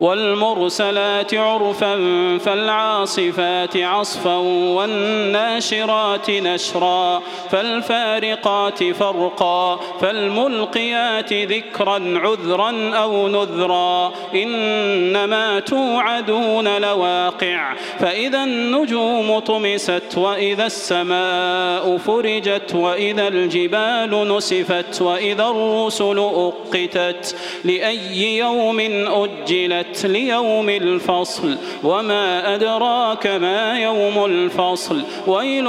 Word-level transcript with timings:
والمرسلات 0.00 1.34
عرفا 1.34 1.96
فالعاصفات 2.38 3.76
عصفا 3.76 4.36
والناشرات 4.76 6.30
نشرا 6.30 7.22
فالفارقات 7.50 8.84
فرقا 8.84 9.80
فالملقيات 10.00 11.32
ذكرا 11.32 12.18
عذرا 12.18 12.94
أو 12.94 13.28
نذرا 13.28 14.12
إنما 14.34 15.60
توعدون 15.60 16.78
لواقع 16.78 17.74
فإذا 17.98 18.44
النجوم 18.44 19.38
طمست 19.38 20.18
وإذا 20.18 20.66
السماء 20.66 21.96
فرجت 21.96 22.74
وإذا 22.74 23.28
الجبال 23.28 24.36
نسفت 24.36 25.02
وإذا 25.02 25.46
الرسل 25.46 26.18
أقتت 26.18 27.36
لأي 27.64 28.36
يوم 28.38 28.80
أجلت 29.08 29.87
أعدت 29.88 30.06
ليوم 30.06 30.68
الفصل 30.68 31.56
وما 31.84 32.54
أدراك 32.54 33.26
ما 33.26 33.82
يوم 33.82 34.24
الفصل. 34.24 35.02
ويل 35.26 35.66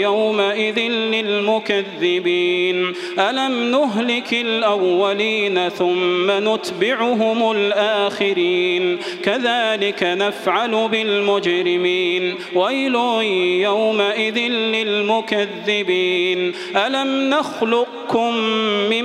يومئذ 0.00 0.78
للمكذبين. 0.88 2.92
ألم 3.18 3.70
نهلك 3.70 4.32
الأولين 4.32 5.68
ثم 5.68 6.30
نتبعهم 6.30 7.52
الآخرين؟ 7.52 8.98
كذلك 9.24 10.02
نفعل 10.02 10.88
بالمجرمين. 10.88 12.34
ويل 12.54 12.94
يومئذ 13.62 14.38
للمكذبين. 14.48 16.52
ألم 16.76 17.30
نخلقكم 17.30 18.34
من 18.90 19.04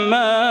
ما 0.09 0.50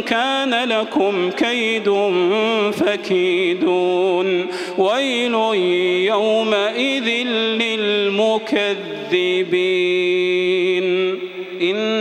كان 0.00 0.68
لكم 0.68 1.30
كيد 1.30 1.90
فكيدون. 2.72 4.46
ويل 4.78 5.34
يومئذ 6.06 7.08
للمكذبين. 7.62 8.70
إن 11.62 11.89